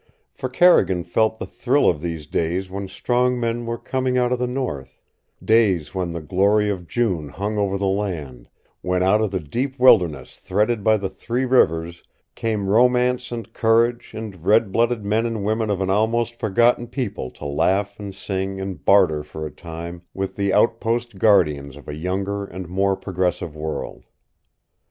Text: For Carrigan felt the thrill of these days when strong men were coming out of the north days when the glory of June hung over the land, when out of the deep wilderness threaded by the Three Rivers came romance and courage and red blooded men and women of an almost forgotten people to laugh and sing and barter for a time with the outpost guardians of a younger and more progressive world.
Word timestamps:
For 0.33 0.49
Carrigan 0.49 1.03
felt 1.03 1.37
the 1.37 1.45
thrill 1.45 1.87
of 1.87 2.01
these 2.01 2.25
days 2.25 2.71
when 2.71 2.87
strong 2.87 3.39
men 3.39 3.67
were 3.67 3.77
coming 3.77 4.17
out 4.17 4.31
of 4.31 4.39
the 4.39 4.47
north 4.47 4.99
days 5.45 5.93
when 5.93 6.11
the 6.11 6.19
glory 6.23 6.71
of 6.71 6.87
June 6.87 7.29
hung 7.29 7.59
over 7.59 7.77
the 7.77 7.85
land, 7.85 8.49
when 8.81 9.03
out 9.03 9.21
of 9.21 9.29
the 9.29 9.39
deep 9.39 9.77
wilderness 9.77 10.37
threaded 10.37 10.83
by 10.83 10.97
the 10.97 11.07
Three 11.07 11.45
Rivers 11.45 12.01
came 12.33 12.67
romance 12.67 13.31
and 13.31 13.53
courage 13.53 14.15
and 14.15 14.43
red 14.43 14.71
blooded 14.71 15.05
men 15.05 15.27
and 15.27 15.45
women 15.45 15.69
of 15.69 15.81
an 15.81 15.91
almost 15.91 16.35
forgotten 16.39 16.87
people 16.87 17.29
to 17.29 17.45
laugh 17.45 17.99
and 17.99 18.15
sing 18.15 18.59
and 18.59 18.83
barter 18.83 19.21
for 19.21 19.45
a 19.45 19.51
time 19.51 20.01
with 20.15 20.35
the 20.35 20.51
outpost 20.51 21.19
guardians 21.19 21.77
of 21.77 21.87
a 21.87 21.93
younger 21.93 22.43
and 22.45 22.67
more 22.67 22.95
progressive 22.95 23.55
world. 23.55 24.05